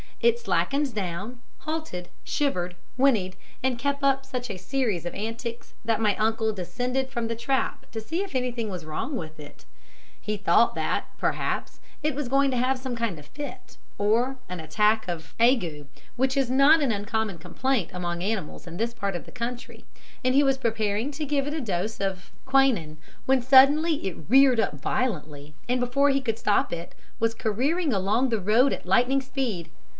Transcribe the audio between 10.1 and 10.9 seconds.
He thought